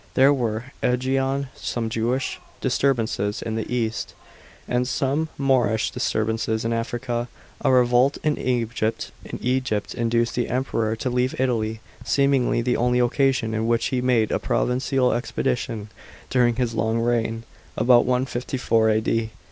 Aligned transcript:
There 0.15 0.33
were, 0.33 0.65
ajiain, 0.81 1.49
some 1.55 1.87
Jewish 1.87 2.39
disturbances 2.59 3.43
in 3.43 3.53
the 3.53 3.71
east, 3.71 4.15
and 4.67 4.87
some 4.87 5.29
Moorish 5.37 5.91
disturbances 5.91 6.65
in 6.65 6.73
Africa. 6.73 7.27
A 7.63 7.71
revolt 7.71 8.17
in 8.23 8.35
Egypt 8.39 9.11
induced 9.93 10.33
the 10.33 10.49
Emperor 10.49 10.95
to 10.95 11.09
leave 11.11 11.39
Italy, 11.39 11.81
seemingly 12.03 12.63
the 12.63 12.77
only 12.77 12.97
occasion 12.97 13.53
on 13.53 13.67
which 13.67 13.85
he 13.89 14.01
made 14.01 14.31
a 14.31 14.39
provincial 14.39 15.13
expedition 15.13 15.89
during 16.31 16.55
his 16.55 16.73
long 16.73 16.97
reign 16.99 17.43
(about 17.77 18.03
154 18.05 18.89
A.D.). 18.89 19.29